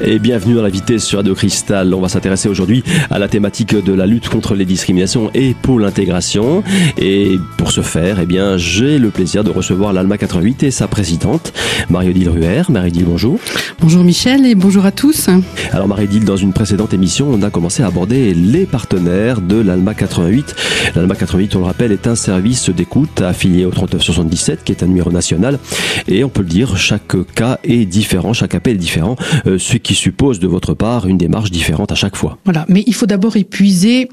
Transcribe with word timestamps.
Et 0.00 0.20
bienvenue 0.20 0.54
dans 0.54 0.62
la 0.62 0.68
vitesse 0.68 1.04
sur 1.04 1.18
Radio 1.18 1.34
Cristal. 1.34 1.92
On 1.92 2.00
va 2.00 2.08
s'intéresser 2.08 2.48
aujourd'hui 2.48 2.84
à 3.10 3.18
la 3.18 3.26
thématique 3.26 3.74
de 3.74 3.92
la 3.92 4.06
lutte 4.06 4.28
contre 4.28 4.54
les 4.54 4.64
discriminations 4.64 5.28
et 5.34 5.54
pour 5.60 5.80
l'intégration. 5.80 6.62
Et 6.98 7.36
pour 7.56 7.72
ce 7.72 7.80
faire, 7.80 8.20
eh 8.20 8.26
bien, 8.26 8.56
j'ai 8.56 8.98
le 8.98 9.10
plaisir 9.10 9.42
de 9.42 9.50
recevoir 9.50 9.92
l'Alma 9.92 10.16
88 10.16 10.62
et 10.62 10.70
sa 10.70 10.86
présidente, 10.86 11.52
Marie-Odile 11.90 12.28
Ruher. 12.28 12.62
Marie-Odile, 12.68 13.06
bonjour. 13.06 13.40
Bonjour 13.80 14.04
Michel 14.04 14.46
et 14.46 14.54
bonjour 14.54 14.86
à 14.86 14.92
tous. 14.92 15.28
Alors 15.72 15.88
Marie-Odile, 15.88 16.24
dans 16.24 16.36
une 16.36 16.52
précédente 16.52 16.94
émission, 16.94 17.28
on 17.30 17.42
a 17.42 17.50
commencé 17.50 17.82
à 17.82 17.88
aborder 17.88 18.34
les 18.34 18.66
partenaires 18.66 19.40
de 19.40 19.56
l'Alma 19.56 19.94
88. 19.94 20.54
L'Alma 20.94 21.16
88, 21.16 21.56
on 21.56 21.60
le 21.60 21.64
rappelle, 21.64 21.90
est 21.90 22.06
un 22.06 22.14
service 22.14 22.70
d'écoute 22.70 23.20
affilié 23.20 23.64
au 23.64 23.70
3977 23.70 24.62
qui 24.62 24.70
est 24.70 24.84
un 24.84 24.86
numéro 24.86 25.10
national. 25.10 25.58
Et 26.06 26.22
on 26.22 26.28
peut 26.28 26.42
le 26.42 26.48
dire, 26.48 26.76
chaque 26.76 27.16
cas 27.34 27.58
est 27.64 27.84
différent, 27.84 28.32
chaque 28.32 28.54
appel 28.54 28.74
est 28.74 28.78
différent. 28.78 29.16
Euh, 29.46 29.58
qui 29.88 29.94
suppose 29.94 30.38
de 30.38 30.46
votre 30.46 30.74
part 30.74 31.06
une 31.06 31.16
démarche 31.16 31.50
différente 31.50 31.90
à 31.92 31.94
chaque 31.94 32.14
fois. 32.14 32.36
Voilà, 32.44 32.66
mais 32.68 32.84
il 32.86 32.92
faut 32.92 33.06
d'abord 33.06 33.38
épuiser 33.38 34.10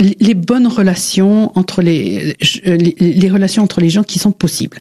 les 0.00 0.34
bonnes 0.34 0.66
relations 0.66 1.52
entre 1.56 1.82
les, 1.82 2.34
les, 2.98 3.30
relations 3.30 3.62
entre 3.62 3.80
les 3.80 3.90
gens 3.90 4.02
qui 4.02 4.18
sont 4.18 4.32
possibles. 4.32 4.78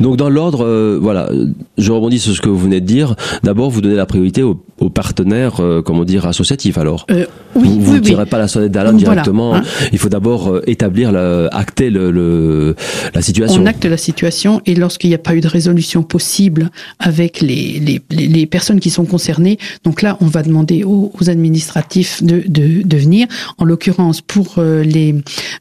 Donc 0.00 0.16
dans 0.16 0.28
l'ordre, 0.28 0.64
euh, 0.64 0.98
voilà, 1.00 1.30
je 1.78 1.92
rebondis 1.92 2.18
sur 2.18 2.34
ce 2.34 2.40
que 2.40 2.48
vous 2.48 2.58
venez 2.58 2.80
de 2.80 2.86
dire. 2.86 3.14
D'abord, 3.44 3.70
vous 3.70 3.80
donnez 3.80 3.94
la 3.94 4.06
priorité 4.06 4.42
aux, 4.42 4.60
partenaires, 4.92 5.60
euh, 5.60 5.82
comment 5.82 6.04
dire, 6.04 6.26
associatifs. 6.26 6.78
Alors, 6.78 7.06
euh, 7.10 7.26
oui, 7.54 7.76
vous 7.80 7.94
ne 7.94 7.98
tirez 8.00 8.26
pas 8.26 8.38
la 8.38 8.48
sonnette 8.48 8.72
d'alarme 8.72 8.96
directement. 8.96 9.54
Hein. 9.54 9.62
Il 9.92 9.98
faut 9.98 10.08
d'abord 10.08 10.48
euh, 10.48 10.62
établir, 10.66 11.12
le, 11.12 11.48
acter 11.52 11.90
le, 11.90 12.74
la 13.14 13.22
situation. 13.22 13.62
On 13.62 13.66
acte 13.66 13.84
la 13.84 13.96
situation 13.96 14.60
et 14.66 14.74
lorsqu'il 14.74 15.10
n'y 15.10 15.14
a 15.14 15.18
pas 15.18 15.34
eu 15.34 15.40
de 15.40 15.48
résolution 15.48 16.02
possible 16.02 16.70
avec 16.98 17.40
les, 17.40 17.80
les, 17.80 18.00
les, 18.10 18.46
personnes 18.46 18.80
qui 18.80 18.90
sont 18.90 19.04
concernées, 19.04 19.58
donc 19.84 20.02
là, 20.02 20.16
on 20.20 20.26
va 20.26 20.42
demander 20.42 20.84
aux, 20.84 21.12
aux 21.18 21.30
administratifs 21.30 22.22
de, 22.22 22.42
de, 22.46 22.82
de 22.82 22.96
venir. 22.96 23.26
En 23.58 23.64
l'occurrence, 23.64 24.20
pour 24.20 24.55
euh, 24.58 24.82
les, 24.82 25.14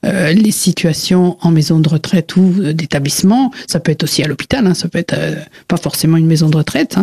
euh, 0.05 0.51
situations 0.51 1.37
en 1.41 1.51
maison 1.51 1.79
de 1.79 1.89
retraite 1.89 2.35
ou 2.35 2.53
euh, 2.59 2.73
d'établissement. 2.73 3.51
Ça 3.67 3.79
peut 3.79 3.91
être 3.91 4.03
aussi 4.03 4.23
à 4.23 4.27
l'hôpital, 4.27 4.65
hein, 4.65 4.73
ça 4.73 4.87
peut 4.87 4.99
être 4.99 5.15
pas 5.67 5.77
forcément 5.77 6.17
une 6.17 6.27
maison 6.27 6.49
de 6.49 6.57
retraite. 6.57 6.97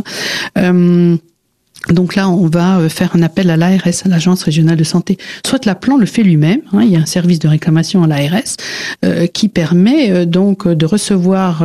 Hein. 0.54 1.18
Donc 1.88 2.14
là, 2.14 2.28
on 2.28 2.46
va 2.46 2.78
euh, 2.78 2.88
faire 2.88 3.16
un 3.16 3.22
appel 3.22 3.50
à 3.50 3.56
l'ARS, 3.56 4.02
à 4.04 4.08
l'Agence 4.08 4.44
régionale 4.44 4.76
de 4.76 4.84
santé. 4.84 5.18
Soit 5.44 5.66
la 5.66 5.74
plan 5.74 5.96
le 5.96 6.06
fait 6.06 6.22
lui-même, 6.22 6.60
hein, 6.72 6.82
il 6.82 6.90
y 6.90 6.96
a 6.96 7.00
un 7.00 7.06
service 7.06 7.40
de 7.40 7.48
réclamation 7.48 8.04
à 8.04 8.06
l'ARS 8.06 8.56
euh, 9.04 9.26
qui 9.26 9.48
permet 9.48 10.10
euh, 10.10 10.24
donc 10.24 10.68
de 10.68 10.86
recevoir 10.86 11.64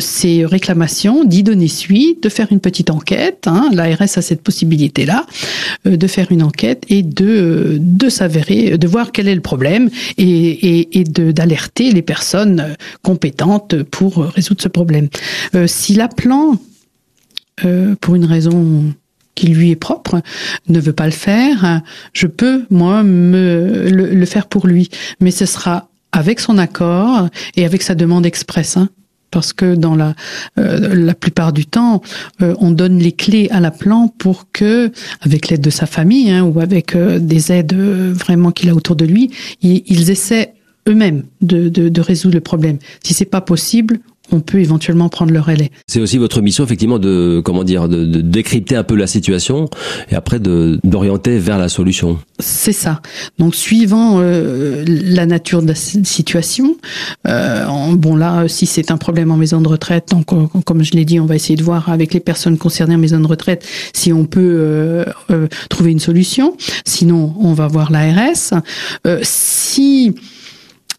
ces 0.00 0.44
réclamations, 0.44 1.24
d'y 1.24 1.42
donner 1.42 1.68
suite, 1.68 2.22
de 2.22 2.28
faire 2.28 2.48
une 2.50 2.60
petite 2.60 2.90
enquête. 2.90 3.46
Hein, 3.46 3.70
L'ARS 3.72 4.00
a 4.00 4.22
cette 4.22 4.42
possibilité-là 4.42 5.26
de 5.84 6.06
faire 6.06 6.30
une 6.30 6.42
enquête 6.42 6.84
et 6.88 7.02
de 7.02 7.78
de 7.80 8.08
s'avérer, 8.08 8.78
de 8.78 8.86
voir 8.86 9.12
quel 9.12 9.28
est 9.28 9.34
le 9.34 9.40
problème 9.40 9.90
et, 10.16 10.24
et, 10.24 11.00
et 11.00 11.04
d'alerter 11.04 11.92
les 11.92 12.02
personnes 12.02 12.76
compétentes 13.02 13.82
pour 13.82 14.24
résoudre 14.24 14.62
ce 14.62 14.68
problème. 14.68 15.08
si 15.66 15.94
l'appelant, 15.94 16.56
pour 18.00 18.14
une 18.14 18.24
raison 18.24 18.94
qui 19.38 19.46
lui 19.46 19.70
est 19.70 19.76
propre 19.76 20.20
ne 20.68 20.80
veut 20.80 20.92
pas 20.92 21.06
le 21.06 21.12
faire, 21.12 21.80
je 22.12 22.26
peux 22.26 22.64
moi 22.70 23.04
me 23.04 23.88
le, 23.88 24.26
faire 24.26 24.46
pour 24.46 24.66
lui, 24.66 24.90
mais 25.20 25.30
ce 25.30 25.46
sera 25.46 25.88
avec 26.10 26.40
son 26.40 26.58
accord 26.58 27.28
et 27.56 27.64
avec 27.64 27.82
sa 27.82 27.94
demande 27.94 28.26
expresse. 28.26 28.76
Hein. 28.76 28.88
parce 29.30 29.52
que 29.52 29.76
dans 29.76 29.94
la 29.94 30.14
euh, 30.58 30.92
la 30.94 31.14
plupart 31.14 31.52
du 31.52 31.66
temps, 31.66 32.02
euh, 32.42 32.54
on 32.58 32.72
donne 32.72 32.98
les 32.98 33.12
clés 33.12 33.48
à 33.50 33.60
la 33.60 33.70
plan 33.70 34.08
pour 34.08 34.46
que, 34.52 34.90
avec 35.20 35.48
l'aide 35.48 35.60
de 35.60 35.70
sa 35.70 35.86
famille 35.86 36.30
hein, 36.30 36.42
ou 36.42 36.58
avec 36.58 36.96
euh, 36.96 37.20
des 37.20 37.52
aides 37.52 37.74
vraiment 37.74 38.50
qu'il 38.50 38.70
a 38.70 38.74
autour 38.74 38.96
de 38.96 39.04
lui, 39.04 39.30
ils, 39.62 39.84
ils 39.86 40.10
essaient 40.10 40.54
eux-mêmes 40.88 41.22
de, 41.42 41.68
de, 41.68 41.88
de, 41.88 42.00
résoudre 42.00 42.34
le 42.34 42.40
problème. 42.40 42.78
Si 43.04 43.14
c'est 43.14 43.26
pas 43.36 43.42
possible, 43.42 44.00
on 44.32 44.40
peut 44.40 44.60
éventuellement 44.60 45.08
prendre 45.08 45.32
le 45.32 45.40
relais. 45.40 45.70
C'est 45.86 46.00
aussi 46.00 46.18
votre 46.18 46.40
mission 46.40 46.64
effectivement 46.64 46.98
de 46.98 47.40
comment 47.44 47.64
dire 47.64 47.88
de, 47.88 48.04
décrypter 48.04 48.76
un 48.76 48.84
peu 48.84 48.94
la 48.94 49.06
situation 49.06 49.68
et 50.10 50.14
après 50.14 50.38
de 50.38 50.78
d'orienter 50.84 51.38
vers 51.38 51.58
la 51.58 51.68
solution. 51.68 52.18
C'est 52.38 52.72
ça. 52.72 53.00
Donc 53.38 53.54
suivant 53.54 54.16
euh, 54.18 54.84
la 54.86 55.26
nature 55.26 55.62
de 55.62 55.68
la 55.68 55.74
situation, 55.74 56.76
euh, 57.26 57.66
bon 57.96 58.16
là 58.16 58.46
si 58.48 58.66
c'est 58.66 58.90
un 58.90 58.96
problème 58.96 59.30
en 59.30 59.36
maison 59.36 59.60
de 59.60 59.68
retraite, 59.68 60.08
donc 60.10 60.32
euh, 60.32 60.46
comme 60.64 60.84
je 60.84 60.92
l'ai 60.92 61.04
dit, 61.04 61.20
on 61.20 61.26
va 61.26 61.36
essayer 61.36 61.56
de 61.56 61.64
voir 61.64 61.88
avec 61.88 62.14
les 62.14 62.20
personnes 62.20 62.58
concernées 62.58 62.94
en 62.94 62.98
maison 62.98 63.20
de 63.20 63.26
retraite 63.26 63.66
si 63.92 64.12
on 64.12 64.24
peut 64.24 65.04
trouver 65.68 65.92
une 65.92 65.98
solution. 65.98 66.56
Sinon, 66.84 67.34
on 67.40 67.52
va 67.52 67.66
voir 67.66 67.90
l'ARS. 67.90 68.52
si 69.22 70.14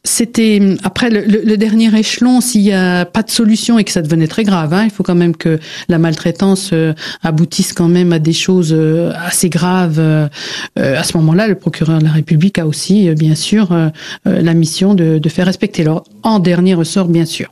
c'était 0.05 0.61
après 0.83 1.09
le, 1.09 1.57
dernier 1.57 1.93
échelon, 1.97 2.39
s'il 2.39 2.61
n'y 2.61 2.71
a 2.71 3.03
pas 3.03 3.21
de 3.21 3.29
solution 3.29 3.77
et 3.77 3.83
que 3.83 3.91
ça 3.91 4.01
devenait 4.01 4.27
très 4.27 4.45
grave, 4.45 4.73
hein, 4.73 4.85
il 4.85 4.91
faut 4.91 5.03
quand 5.03 5.15
même 5.15 5.35
que 5.35 5.59
la 5.89 5.97
maltraitance 5.97 6.69
euh, 6.71 6.93
aboutisse 7.21 7.73
quand 7.73 7.89
même 7.89 8.13
à 8.13 8.19
des 8.19 8.31
choses 8.31 8.73
euh, 8.73 9.11
assez 9.25 9.49
graves. 9.49 9.99
Euh, 9.99 10.29
à 10.75 11.03
ce 11.03 11.17
moment-là, 11.17 11.49
le 11.49 11.55
procureur 11.55 11.99
de 11.99 12.05
la 12.05 12.11
République 12.11 12.59
a 12.59 12.65
aussi, 12.65 13.09
bien 13.15 13.35
sûr, 13.35 13.69
la 14.25 14.53
mission 14.53 14.93
de, 14.93 15.19
faire 15.29 15.45
respecter 15.45 15.83
l'ordre. 15.83 16.05
En 16.23 16.39
dernier 16.39 16.73
ressort, 16.73 17.07
bien 17.07 17.25
sûr. 17.25 17.51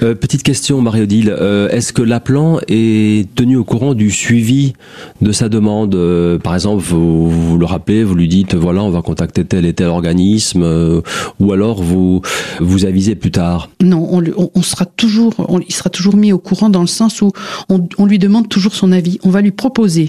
petite 0.00 0.42
question, 0.42 0.80
Marie-Odile. 0.80 1.36
Est-ce 1.70 1.92
que 1.92 2.02
l'appelant 2.02 2.60
est 2.68 3.32
tenu 3.34 3.56
au 3.56 3.64
courant 3.64 3.94
du 3.94 4.10
suivi 4.10 4.74
de 5.20 5.32
sa 5.32 5.48
demande? 5.48 5.96
Par 6.42 6.54
exemple, 6.54 6.82
vous, 6.82 7.30
vous 7.30 7.58
le 7.58 7.66
rappelez, 7.66 8.04
vous 8.04 8.14
lui 8.14 8.28
dites, 8.28 8.54
voilà, 8.54 8.82
on 8.82 8.90
va 8.90 9.02
contacter 9.02 9.44
tel 9.44 9.66
et 9.66 9.72
tel 9.72 9.88
organisme, 9.88 11.02
ou 11.40 11.52
alors 11.52 11.79
vous 11.82 12.22
vous 12.60 12.84
avisez 12.84 13.14
plus 13.14 13.30
tard 13.30 13.70
Non, 13.80 14.08
on, 14.54 14.62
sera 14.62 14.86
toujours, 14.86 15.34
il 15.66 15.72
sera 15.72 15.90
toujours 15.90 16.16
mis 16.16 16.32
au 16.32 16.38
courant 16.38 16.70
dans 16.70 16.80
le 16.80 16.86
sens 16.86 17.22
où 17.22 17.32
on 17.68 18.06
lui 18.06 18.18
demande 18.18 18.48
toujours 18.48 18.74
son 18.74 18.92
avis. 18.92 19.18
On 19.22 19.30
va 19.30 19.40
lui 19.40 19.52
proposer 19.52 20.08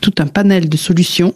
tout 0.00 0.14
un 0.18 0.26
panel 0.26 0.68
de 0.68 0.76
solutions. 0.76 1.34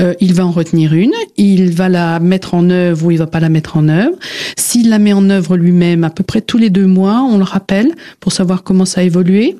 Euh, 0.00 0.14
il 0.20 0.34
va 0.34 0.46
en 0.46 0.50
retenir 0.50 0.94
une, 0.94 1.12
il 1.36 1.72
va 1.72 1.88
la 1.88 2.20
mettre 2.20 2.54
en 2.54 2.70
œuvre 2.70 3.06
ou 3.06 3.10
il 3.10 3.18
va 3.18 3.26
pas 3.26 3.40
la 3.40 3.48
mettre 3.48 3.76
en 3.76 3.88
œuvre. 3.88 4.16
S'il 4.56 4.88
la 4.88 4.98
met 4.98 5.12
en 5.12 5.28
œuvre 5.30 5.56
lui-même, 5.56 6.04
à 6.04 6.10
peu 6.10 6.24
près 6.24 6.40
tous 6.40 6.58
les 6.58 6.70
deux 6.70 6.86
mois, 6.86 7.22
on 7.22 7.38
le 7.38 7.44
rappelle 7.44 7.92
pour 8.20 8.32
savoir 8.32 8.62
comment 8.62 8.84
ça 8.84 9.00
a 9.00 9.04
évolué. 9.04 9.56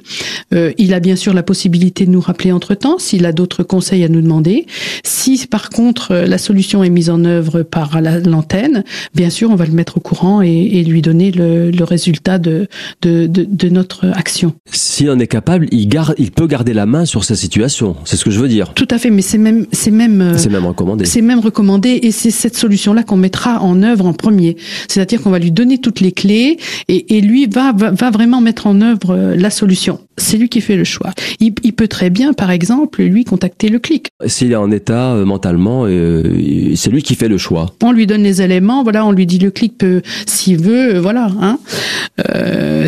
Euh, 0.54 0.72
il 0.78 0.94
a 0.94 1.00
bien 1.00 1.16
sûr 1.16 1.34
la 1.34 1.42
possibilité 1.42 2.06
de 2.06 2.10
nous 2.10 2.20
rappeler 2.20 2.52
entre-temps 2.52 2.98
s'il 2.98 3.26
a 3.26 3.32
d'autres 3.32 3.62
conseils 3.62 4.04
à 4.04 4.08
nous 4.08 4.20
demander. 4.20 4.66
Si 5.04 5.46
par 5.46 5.70
contre 5.70 6.12
euh, 6.12 6.26
la 6.26 6.38
solution 6.38 6.82
est 6.84 6.90
mise 6.90 7.10
en 7.10 7.24
œuvre 7.24 7.62
par 7.62 8.00
l'antenne, 8.00 8.84
bien 9.14 9.30
sûr 9.30 9.50
on 9.50 9.56
va 9.56 9.66
le 9.66 9.72
mettre 9.72 9.98
au 9.98 10.00
courant 10.00 10.42
et, 10.42 10.84
lui 10.88 11.02
donner 11.02 11.30
le, 11.32 11.84
résultat 11.84 12.38
de, 12.38 12.68
notre 13.70 14.06
action. 14.14 14.54
Si 14.70 15.06
on 15.08 15.18
est 15.18 15.26
capable, 15.26 15.66
il, 15.70 15.88
garde, 15.88 16.14
il 16.18 16.30
peut 16.30 16.46
garder 16.46 16.72
la 16.72 16.86
main 16.86 17.04
sur 17.04 17.24
sa 17.24 17.34
situation. 17.34 17.96
C'est 18.04 18.16
ce 18.16 18.24
que 18.24 18.27
je 18.30 18.40
veux 18.40 18.48
dire. 18.48 18.72
Tout 18.74 18.88
à 18.90 18.98
fait, 18.98 19.10
mais 19.10 19.22
c'est 19.22 19.38
même, 19.38 19.66
c'est 19.72 19.90
même, 19.90 20.20
euh, 20.20 20.36
c'est 20.36 20.50
même 20.50 20.66
recommandé. 20.66 21.04
C'est 21.04 21.22
même 21.22 21.40
recommandé, 21.40 22.00
et 22.02 22.12
c'est 22.12 22.30
cette 22.30 22.56
solution-là 22.56 23.02
qu'on 23.02 23.16
mettra 23.16 23.60
en 23.62 23.82
œuvre 23.82 24.06
en 24.06 24.12
premier. 24.12 24.56
C'est-à-dire 24.88 25.22
qu'on 25.22 25.30
va 25.30 25.38
lui 25.38 25.50
donner 25.50 25.78
toutes 25.78 26.00
les 26.00 26.12
clés, 26.12 26.58
et, 26.88 27.16
et 27.16 27.20
lui 27.20 27.46
va, 27.46 27.72
va, 27.72 27.90
va 27.90 28.10
vraiment 28.10 28.40
mettre 28.40 28.66
en 28.66 28.80
œuvre 28.80 29.10
euh, 29.10 29.36
la 29.36 29.50
solution 29.50 30.00
c'est 30.18 30.36
lui 30.36 30.48
qui 30.48 30.60
fait 30.60 30.76
le 30.76 30.84
choix. 30.84 31.10
Il, 31.40 31.52
peut 31.52 31.88
très 31.88 32.10
bien, 32.10 32.32
par 32.32 32.50
exemple, 32.50 33.02
lui 33.02 33.24
contacter 33.24 33.68
le 33.68 33.78
clic. 33.78 34.08
S'il 34.26 34.52
est 34.52 34.56
en 34.56 34.70
état 34.70 35.12
euh, 35.12 35.24
mentalement, 35.24 35.84
euh, 35.86 36.74
c'est 36.74 36.90
lui 36.90 37.02
qui 37.02 37.14
fait 37.14 37.28
le 37.28 37.38
choix. 37.38 37.72
On 37.82 37.92
lui 37.92 38.06
donne 38.06 38.22
les 38.22 38.42
éléments, 38.42 38.82
voilà, 38.82 39.06
on 39.06 39.12
lui 39.12 39.26
dit 39.26 39.38
le 39.38 39.50
clic 39.50 39.78
peut, 39.78 40.02
s'il 40.26 40.60
veut, 40.60 40.96
euh, 40.96 41.00
voilà. 41.00 41.30
Hein. 41.40 41.58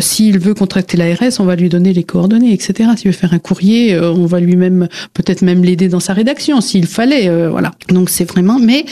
s'il 0.01 0.39
veut 0.39 0.53
contacter 0.53 0.97
l'ARS, 0.97 1.39
on 1.39 1.45
va 1.45 1.55
lui 1.55 1.69
donner 1.69 1.93
les 1.93 2.03
coordonnées, 2.03 2.53
etc. 2.53 2.89
S'il 2.97 3.11
veut 3.11 3.17
faire 3.17 3.33
un 3.33 3.39
courrier, 3.39 3.97
on 3.99 4.25
va 4.25 4.39
lui 4.39 4.55
même 4.55 4.87
peut-être 5.13 5.41
même 5.41 5.63
l'aider 5.63 5.87
dans 5.87 5.99
sa 5.99 6.13
rédaction 6.13 6.59
s'il 6.61 6.85
fallait, 6.85 7.29
voilà. 7.47 7.71
Donc 7.89 8.09
c'est 8.09 8.25
vraiment, 8.25 8.59
mais 8.59 8.85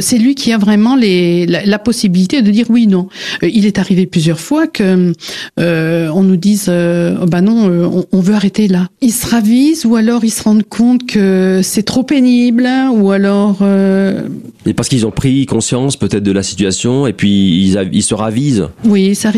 c'est 0.00 0.18
lui 0.18 0.34
qui 0.34 0.52
a 0.52 0.58
vraiment 0.58 0.94
les, 0.96 1.46
la, 1.46 1.78
possibilité 1.78 2.42
de 2.42 2.50
dire 2.50 2.66
oui, 2.68 2.86
non. 2.86 3.08
il 3.42 3.66
est 3.66 3.78
arrivé 3.78 4.06
plusieurs 4.06 4.40
fois 4.40 4.66
que 4.66 5.12
on 5.58 6.22
nous 6.22 6.36
dise, 6.36 6.68
oh, 6.68 7.26
bah 7.26 7.40
non 7.40 7.68
euh, 7.72 8.02
on, 8.12 8.20
veut 8.20 8.34
arrêter 8.34 8.68
là. 8.68 8.88
Ils 9.00 9.12
se 9.12 9.26
ravisent 9.28 9.84
ou 9.84 9.96
alors 9.96 10.24
ils 10.24 10.30
se 10.30 10.42
rendent 10.42 10.68
compte 10.68 11.06
que 11.06 11.60
c'est 11.62 11.82
trop 11.82 12.02
pénible 12.02 12.68
ou 12.92 13.10
alors... 13.10 13.58
Euh... 13.62 14.28
Et 14.66 14.74
parce 14.74 14.88
qu'ils 14.88 15.06
ont 15.06 15.10
pris 15.10 15.46
conscience 15.46 15.96
peut-être 15.96 16.22
de 16.22 16.32
la 16.32 16.42
situation 16.42 17.06
et 17.06 17.12
puis 17.12 17.66
ils, 17.66 17.88
ils 17.92 18.02
se 18.02 18.14
ravisent. 18.14 18.68
Oui, 18.84 19.14
ça, 19.14 19.32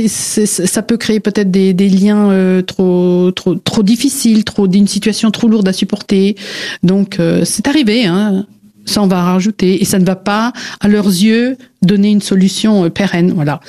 ça 0.47 0.83
peut 0.83 0.97
créer 0.97 1.21
peut-être 1.21 1.51
des, 1.51 1.73
des, 1.73 1.89
liens 1.89 2.31
euh, 2.31 2.63
trop, 2.63 3.31
trop, 3.31 3.55
trop 3.55 3.83
difficiles, 3.83 4.45
trop 4.45 4.69
d'une 4.69 4.89
situation 4.89 5.31
trop 5.31 5.49
lourde 5.49 5.69
à 5.69 5.73
supporter. 5.73 6.37
Donc 6.83 7.21
euh, 7.21 7.43
c'est 7.45 7.69
arrivé, 7.69 8.07
hein. 8.07 8.47
Ça, 8.87 9.01
on 9.01 9.07
va 9.07 9.23
rajouter 9.23 9.81
et 9.81 9.87
ça 9.87 9.99
ne 9.99 10.05
va 10.05 10.15
pas, 10.15 10.53
à 10.79 10.89
leurs 10.89 11.07
yeux, 11.07 11.57
donner 11.81 12.11
une 12.11 12.21
solution 12.21 12.91
pérenne. 12.91 13.33
Voilà. 13.35 13.61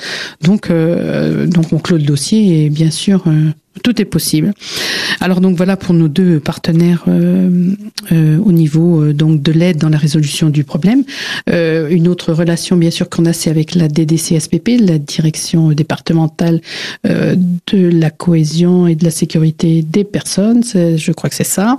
Donc, 0.42 0.70
donc 0.70 1.72
on 1.72 1.78
clôt 1.78 1.96
le 1.96 2.02
dossier 2.02 2.66
et 2.66 2.68
bien 2.68 2.90
sûr, 2.90 3.24
tout 3.82 4.00
est 4.00 4.04
possible. 4.04 4.52
Alors 5.20 5.40
donc 5.40 5.56
voilà 5.56 5.76
pour 5.76 5.94
nos 5.94 6.08
deux 6.08 6.40
partenaires 6.40 7.04
euh, 7.08 7.74
euh, 8.12 8.38
au 8.38 8.52
niveau 8.52 9.02
euh, 9.02 9.12
donc 9.12 9.42
de 9.42 9.52
l'aide 9.52 9.78
dans 9.78 9.88
la 9.88 9.98
résolution 9.98 10.50
du 10.50 10.64
problème. 10.64 11.04
une 11.48 12.08
autre 12.08 12.32
relation 12.32 12.76
bien 12.76 12.90
sûr 12.90 13.08
qu'on 13.08 13.24
a 13.24 13.32
c'est 13.32 13.50
avec 13.50 13.74
la 13.74 13.88
DDCSPP, 13.88 14.80
la 14.80 14.98
direction 14.98 15.68
départementale 15.72 16.60
de 17.04 17.88
la 17.88 18.10
cohésion 18.10 18.86
et 18.86 18.94
de 18.94 19.04
la 19.04 19.10
sécurité 19.10 19.82
des 19.82 20.04
personnes. 20.04 20.62
Je 20.64 21.12
crois 21.12 21.30
que 21.30 21.36
c'est 21.36 21.44
ça. 21.44 21.78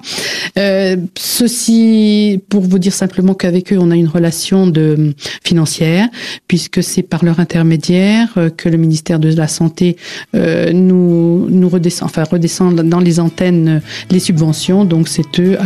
ceci 1.17 2.39
pour 2.49 2.61
vous 2.61 2.79
dire 2.79 2.93
simplement 2.93 3.33
qu'avec 3.33 3.73
eux 3.73 3.77
on 3.79 3.91
a 3.91 3.95
une 3.95 4.07
relation 4.07 4.67
de 4.67 5.13
financière 5.43 6.07
puisque 6.47 6.81
c'est 6.83 7.03
par 7.03 7.23
leur 7.23 7.39
intermédiaire 7.39 8.27
que 8.57 8.69
le 8.69 8.77
ministère 8.77 9.19
de 9.19 9.33
la 9.33 9.47
santé 9.47 9.97
nous 10.33 11.47
nous 11.49 11.69
redescend, 11.69 12.09
enfin 12.09 12.23
redescend 12.23 12.75
dans 12.75 12.99
les 12.99 13.19
antennes 13.27 13.81
les 14.09 14.19
subventions. 14.19 14.85
Donc 14.85 15.07
c'est 15.07 15.39
eux, 15.39 15.57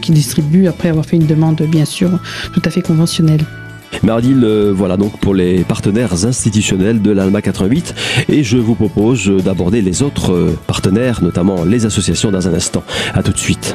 qui 0.00 0.12
distribuent 0.12 0.68
après 0.68 0.88
avoir 0.88 1.04
fait 1.04 1.16
une 1.16 1.26
demande 1.26 1.60
bien 1.62 1.84
sûr 1.84 2.10
tout 2.54 2.62
à 2.64 2.70
fait 2.70 2.82
conventionnelle. 2.82 3.44
Mardil, 4.02 4.44
voilà 4.74 4.96
donc 4.96 5.18
pour 5.20 5.34
les 5.34 5.64
partenaires 5.64 6.24
institutionnels 6.24 7.02
de 7.02 7.10
l'ALMA 7.10 7.42
88 7.42 7.94
et 8.28 8.42
je 8.42 8.58
vous 8.58 8.74
propose 8.74 9.28
d'aborder 9.44 9.82
les 9.82 10.02
autres 10.02 10.56
partenaires, 10.66 11.22
notamment 11.22 11.64
les 11.64 11.84
associations 11.84 12.30
dans 12.30 12.48
un 12.48 12.54
instant. 12.54 12.84
À 13.14 13.22
tout 13.22 13.32
de 13.32 13.38
suite. 13.38 13.74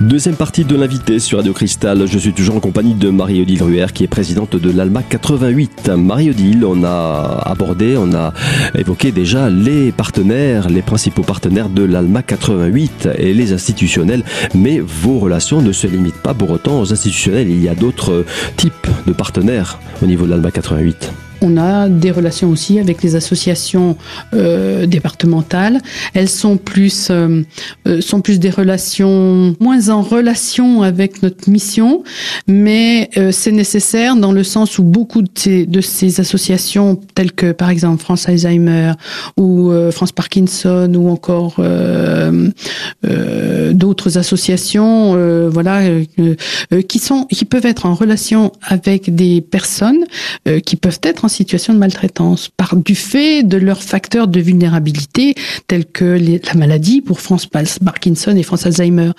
Deuxième 0.00 0.34
partie 0.34 0.64
de 0.64 0.74
l'invité 0.76 1.18
sur 1.18 1.36
Radio 1.36 1.52
Cristal. 1.52 2.06
Je 2.06 2.18
suis 2.18 2.32
toujours 2.32 2.56
en 2.56 2.60
compagnie 2.60 2.94
de 2.94 3.10
Marie-Odile 3.10 3.62
Ruher, 3.62 3.88
qui 3.92 4.04
est 4.04 4.08
présidente 4.08 4.56
de 4.56 4.70
l'ALMA 4.70 5.02
88. 5.02 5.90
Marie-Odile, 5.90 6.64
on 6.64 6.84
a 6.84 7.42
abordé, 7.44 7.98
on 7.98 8.14
a 8.14 8.32
évoqué 8.74 9.12
déjà 9.12 9.50
les 9.50 9.92
partenaires, 9.92 10.70
les 10.70 10.80
principaux 10.80 11.22
partenaires 11.22 11.68
de 11.68 11.82
l'ALMA 11.82 12.22
88 12.22 13.10
et 13.18 13.34
les 13.34 13.52
institutionnels. 13.52 14.24
Mais 14.54 14.80
vos 14.80 15.18
relations 15.18 15.60
ne 15.60 15.70
se 15.70 15.86
limitent 15.86 16.22
pas 16.22 16.32
pour 16.32 16.50
autant 16.50 16.80
aux 16.80 16.92
institutionnels. 16.92 17.50
Il 17.50 17.62
y 17.62 17.68
a 17.68 17.74
d'autres 17.74 18.24
types 18.56 18.86
de 19.06 19.12
partenaires 19.12 19.78
au 20.02 20.06
niveau 20.06 20.24
de 20.24 20.30
l'ALMA 20.30 20.50
88 20.50 21.12
on 21.40 21.56
a 21.56 21.88
des 21.88 22.10
relations 22.10 22.50
aussi 22.50 22.78
avec 22.78 23.02
les 23.02 23.16
associations 23.16 23.96
euh, 24.34 24.86
départementales. 24.86 25.80
Elles 26.14 26.28
sont 26.28 26.56
plus 26.56 27.08
euh, 27.10 27.42
euh, 27.86 28.00
sont 28.00 28.20
plus 28.20 28.38
des 28.38 28.50
relations 28.50 29.54
moins 29.60 29.88
en 29.88 30.02
relation 30.02 30.82
avec 30.82 31.22
notre 31.22 31.48
mission, 31.48 32.02
mais 32.46 33.10
c'est 33.32 33.52
nécessaire 33.52 34.16
dans 34.16 34.32
le 34.32 34.44
sens 34.44 34.78
où 34.78 34.82
beaucoup 34.82 35.22
de 35.22 35.80
ces, 35.80 36.20
associations 36.20 37.00
telles 37.14 37.32
que 37.32 37.52
par 37.52 37.70
exemple 37.70 38.02
France 38.02 38.28
Alzheimer 38.28 38.92
ou 39.36 39.70
France 39.90 40.12
Parkinson 40.12 40.92
ou 40.94 41.08
encore 41.08 41.62
d'autres 43.72 44.18
associations, 44.18 45.48
voilà, 45.48 45.82
qui 46.88 46.98
sont 46.98 47.24
qui 47.24 47.44
peuvent 47.44 47.66
être 47.66 47.86
en 47.86 47.94
relation 47.94 48.52
avec 48.62 49.14
des 49.14 49.40
personnes 49.40 50.04
qui 50.64 50.76
peuvent 50.76 51.00
être 51.02 51.24
en 51.24 51.29
situation 51.30 51.74
de 51.74 51.78
maltraitance 51.78 52.48
par 52.48 52.76
du 52.76 52.94
fait 52.94 53.42
de 53.42 53.56
leurs 53.56 53.82
facteurs 53.82 54.28
de 54.28 54.40
vulnérabilité 54.40 55.34
tels 55.66 55.86
que 55.86 56.04
la 56.04 56.54
maladie 56.54 57.00
pour 57.00 57.20
France 57.20 57.46
Parkinson 57.46 58.36
et 58.36 58.42
France 58.42 58.66
Alzheimer. 58.66 59.10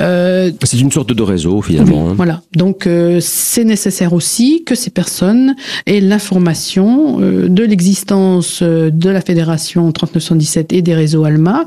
Euh, 0.00 0.50
c'est 0.62 0.80
une 0.80 0.92
sorte 0.92 1.12
de 1.12 1.22
réseau 1.22 1.62
finalement. 1.62 2.10
Hein. 2.10 2.14
Voilà. 2.16 2.42
Donc 2.54 2.86
euh, 2.86 3.18
c'est 3.20 3.64
nécessaire 3.64 4.12
aussi 4.12 4.64
que 4.64 4.74
ces 4.74 4.90
personnes 4.90 5.54
aient 5.86 6.00
l'information 6.00 7.20
euh, 7.20 7.48
de 7.48 7.64
l'existence 7.64 8.62
de 8.62 9.10
la 9.10 9.20
fédération 9.20 9.90
3917 9.90 10.72
et 10.72 10.82
des 10.82 10.94
réseaux 10.94 11.24
Alma 11.24 11.66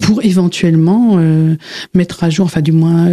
pour 0.00 0.24
éventuellement 0.24 1.18
mettre 1.94 2.24
à 2.24 2.30
jour, 2.30 2.46
enfin 2.46 2.60
du 2.60 2.72
moins 2.72 3.08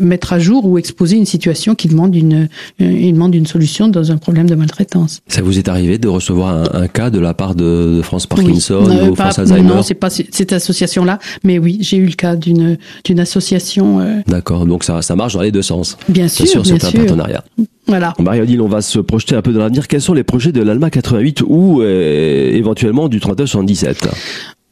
mettre 0.00 0.32
à 0.32 0.38
jour 0.38 0.64
ou 0.64 0.78
exposer 0.78 1.16
une 1.16 1.26
situation 1.26 1.74
qui 1.74 1.88
demande 1.88 2.14
une, 2.14 2.48
une 2.78 3.14
demande 3.14 3.34
une 3.34 3.46
solution 3.46 3.88
dans 3.88 4.12
un 4.12 4.16
problème 4.16 4.48
de 4.48 4.54
maltraitance. 4.54 5.20
Ça 5.28 5.42
vous 5.42 5.58
est 5.58 5.68
arrivé 5.68 5.98
de 5.98 6.08
recevoir 6.08 6.74
un, 6.74 6.88
cas 6.88 7.10
de 7.10 7.18
la 7.18 7.34
part 7.34 7.54
de, 7.54 8.00
France 8.02 8.26
Parkinson 8.26 8.84
ou 9.10 9.14
France 9.14 9.38
Alzheimer 9.38 9.68
Non, 9.68 9.82
c'est 9.82 9.94
pas 9.94 10.10
cette 10.10 10.52
association-là, 10.52 11.18
mais 11.44 11.58
oui, 11.58 11.78
j'ai 11.80 11.98
eu 11.98 12.06
le 12.06 12.14
cas 12.14 12.36
d'une 12.36 12.78
d'une 13.04 13.20
association. 13.20 14.00
Euh, 14.00 14.20
D'accord, 14.26 14.66
donc 14.66 14.84
ça, 14.84 15.02
ça 15.02 15.16
marche 15.16 15.34
dans 15.34 15.42
les 15.42 15.52
deux 15.52 15.62
sens. 15.62 15.96
Bien 16.08 16.28
sûr, 16.28 16.44
bien 16.44 16.64
sûr. 16.64 16.78
C'est 16.80 16.96
un 16.96 17.04
partenariat. 17.04 17.44
Voilà. 17.86 18.14
Marie-Odile, 18.18 18.60
on 18.60 18.68
va 18.68 18.82
se 18.82 18.98
projeter 18.98 19.34
un 19.34 19.42
peu 19.42 19.52
dans 19.52 19.60
l'avenir. 19.60 19.88
Quels 19.88 20.02
sont 20.02 20.14
les 20.14 20.24
projets 20.24 20.52
de 20.52 20.62
l'ALMA 20.62 20.90
88 20.90 21.42
ou 21.46 21.80
euh, 21.80 22.52
éventuellement 22.52 23.08
du 23.08 23.18
3977 23.18 24.08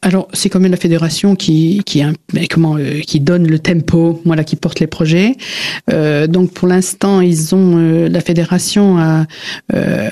alors, 0.07 0.29
c'est 0.31 0.47
quand 0.47 0.61
même 0.61 0.71
la 0.71 0.77
fédération 0.77 1.35
qui 1.35 1.81
qui 1.85 2.01
comment 2.49 2.77
euh, 2.77 3.01
qui 3.01 3.19
donne 3.19 3.45
le 3.45 3.59
tempo, 3.59 4.21
voilà, 4.23 4.45
qui 4.45 4.55
porte 4.55 4.79
les 4.79 4.87
projets. 4.87 5.35
Euh, 5.91 6.27
donc, 6.27 6.51
pour 6.51 6.69
l'instant, 6.69 7.19
ils 7.19 7.53
ont 7.53 7.73
euh, 7.75 8.07
la 8.07 8.21
fédération 8.21 8.97
a 8.99 9.25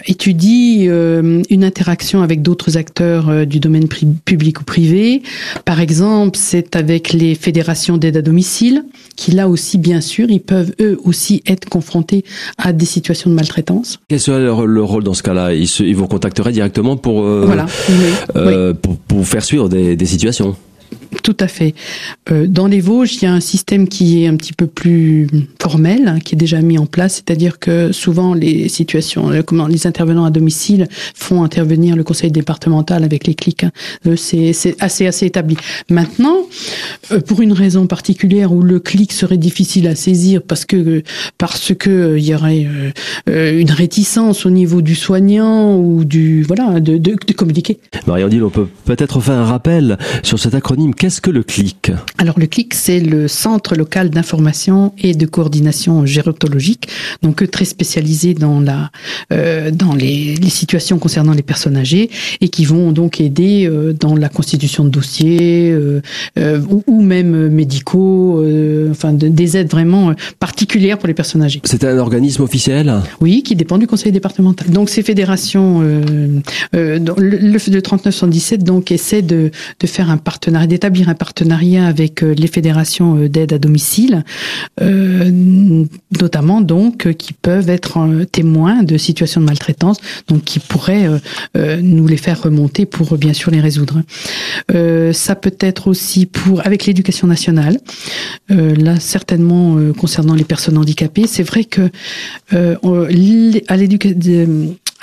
étudie 0.05 0.85
une 0.85 1.63
interaction 1.63 2.21
avec 2.21 2.41
d'autres 2.41 2.77
acteurs 2.77 3.45
du 3.45 3.59
domaine 3.59 3.87
public 3.87 4.59
ou 4.59 4.63
privé. 4.65 5.21
Par 5.63 5.79
exemple, 5.79 6.37
c'est 6.37 6.75
avec 6.75 7.13
les 7.13 7.35
fédérations 7.35 7.97
d'aide 7.97 8.17
à 8.17 8.21
domicile, 8.21 8.83
qui 9.15 9.31
là 9.31 9.47
aussi, 9.47 9.77
bien 9.77 10.01
sûr, 10.01 10.29
ils 10.29 10.41
peuvent 10.41 10.73
eux 10.81 10.99
aussi 11.05 11.41
être 11.47 11.69
confrontés 11.69 12.25
à 12.57 12.73
des 12.73 12.85
situations 12.85 13.29
de 13.29 13.35
maltraitance. 13.35 13.99
Quel 14.09 14.19
serait 14.19 14.41
leur, 14.41 14.57
rôle 14.57 15.03
dans 15.03 15.13
ce 15.13 15.23
cas-là? 15.23 15.53
Ils, 15.53 15.69
ils 15.79 15.95
vous 15.95 16.07
contacteraient 16.07 16.51
directement 16.51 16.97
pour 16.97 17.21
voilà. 17.23 17.65
pour, 18.81 18.97
pour 18.97 19.25
faire 19.25 19.43
suivre 19.43 19.69
des, 19.93 20.05
situations. 20.05 20.55
Tout 21.25 21.37
à 21.39 21.47
fait. 21.47 21.73
Euh, 22.31 22.45
dans 22.45 22.67
les 22.67 22.79
Vosges, 22.79 23.15
il 23.15 23.23
y 23.23 23.25
a 23.25 23.33
un 23.33 23.39
système 23.39 23.87
qui 23.87 24.21
est 24.21 24.27
un 24.27 24.35
petit 24.35 24.53
peu 24.53 24.67
plus 24.67 25.27
formel, 25.59 26.07
hein, 26.07 26.19
qui 26.19 26.35
est 26.35 26.37
déjà 26.37 26.61
mis 26.61 26.77
en 26.77 26.85
place, 26.85 27.15
c'est-à-dire 27.15 27.57
que 27.57 27.91
souvent 27.91 28.35
les 28.35 28.69
situations, 28.69 29.31
euh, 29.31 29.41
les 29.67 29.87
intervenants 29.87 30.25
à 30.25 30.29
domicile 30.29 30.87
font 31.15 31.41
intervenir 31.41 31.95
le 31.95 32.03
conseil 32.03 32.29
départemental 32.29 33.03
avec 33.03 33.25
les 33.25 33.33
clics. 33.33 33.63
Hein. 33.63 33.71
Euh, 34.05 34.15
c'est 34.15 34.75
assez 34.79 35.07
assez 35.07 35.25
établi. 35.25 35.57
Maintenant, 35.89 36.37
pour 37.25 37.41
une 37.41 37.53
raison 37.53 37.87
particulière 37.87 38.53
où 38.53 38.61
le 38.61 38.79
clic 38.79 39.11
serait 39.11 39.37
difficile 39.37 39.87
à 39.87 39.95
saisir 39.95 40.43
parce 40.43 40.63
que 40.63 41.01
parce 41.39 41.73
que 41.73 42.17
il 42.19 42.23
y 42.23 42.35
aurait 42.35 42.67
une 43.27 43.71
réticence 43.71 44.45
au 44.45 44.51
niveau 44.51 44.83
du 44.83 44.93
soignant 44.93 45.75
ou 45.75 46.05
du 46.05 46.43
voilà 46.43 46.79
de, 46.79 46.97
de, 46.97 47.15
de 47.15 47.33
communiquer. 47.33 47.79
On 48.07 48.49
peut 48.51 48.67
peut-être 48.85 49.19
faire 49.21 49.35
un 49.35 49.45
rappel 49.45 49.97
sur 50.21 50.37
cet 50.37 50.53
acronyme. 50.53 50.93
Que 51.21 51.31
le 51.31 51.43
CLIC 51.43 51.91
Alors 52.17 52.39
le 52.39 52.47
CLIC, 52.47 52.73
c'est 52.73 52.99
le 52.99 53.27
Centre 53.27 53.75
local 53.75 54.09
d'information 54.09 54.93
et 54.97 55.13
de 55.13 55.25
coordination 55.25 56.05
gérontologique, 56.05 56.87
donc 57.21 57.49
très 57.51 57.65
spécialisé 57.65 58.33
dans 58.33 58.59
la 58.59 58.91
euh, 59.31 59.71
dans 59.71 59.93
les, 59.93 60.35
les, 60.35 60.49
situations 60.49 60.99
concernant 60.99 61.33
les 61.33 61.43
personnes 61.43 61.77
âgées 61.77 62.09
et 62.41 62.49
qui 62.49 62.65
vont 62.65 62.91
donc 62.91 63.19
aider 63.19 63.67
euh, 63.67 63.93
dans 63.93 64.15
la 64.15 64.29
constitution 64.29 64.83
de 64.83 64.89
dossiers 64.89 65.71
euh, 65.71 66.01
euh 66.37 66.61
ou, 66.69 66.83
ou, 66.87 67.01
même 67.01 67.49
médicaux, 67.49 68.41
euh, 68.41 68.89
enfin 68.91 69.13
de, 69.13 69.27
des 69.27 69.57
aides 69.57 69.69
vraiment 69.69 70.13
particulières 70.39 70.97
pour 70.97 71.07
les 71.07 71.13
personnes 71.13 71.43
âgées. 71.43 71.61
C'est 71.63 71.83
un 71.83 71.97
organisme 71.97 72.43
officiel 72.43 72.93
Oui, 73.21 73.43
qui 73.43 73.55
dépend 73.55 73.77
du 73.77 73.87
conseil 73.87 74.11
départemental. 74.11 74.69
Donc 74.69 74.89
ces 74.89 75.03
fédérations, 75.03 75.81
le, 75.81 76.19
le 77.17 77.81
3917 77.81 78.63
donc 78.63 78.91
essaie 78.91 79.21
de, 79.21 79.51
de 79.79 79.87
faire 79.87 80.09
un 80.09 80.17
partenariat, 80.17 80.67
d'établir 80.67 81.04
un 81.09 81.15
partenariat 81.15 81.85
avec 81.85 82.23
euh, 82.23 82.33
les 82.33 82.47
fédérations 82.47 83.17
euh, 83.17 83.29
d'aide 83.29 83.53
à 83.53 83.57
domicile, 83.57 84.23
euh, 84.81 85.31
notamment 86.19 86.61
donc 86.61 87.11
qui 87.13 87.33
peuvent 87.33 87.69
être 87.69 88.25
témoins 88.31 88.83
de 88.83 88.97
situations 88.97 89.41
de 89.41 89.45
maltraitance, 89.45 89.99
donc 90.27 90.43
qui 90.43 90.59
pourraient 90.59 91.09
nous 91.55 92.07
les 92.07 92.17
faire 92.17 92.41
remonter 92.41 92.85
pour 92.85 93.17
bien 93.17 93.33
sûr 93.33 93.51
les 93.51 93.59
résoudre. 93.59 94.01
ça 95.13 95.35
peut 95.35 95.55
être 95.59 95.87
aussi 95.87 96.25
pour 96.25 96.65
avec 96.65 96.85
l'éducation 96.85 97.27
nationale, 97.27 97.79
là 98.49 98.99
certainement 98.99 99.77
concernant 99.97 100.33
les 100.33 100.43
personnes 100.43 100.77
handicapées. 100.77 101.27
C'est 101.27 101.43
vrai 101.43 101.63
que 101.65 101.89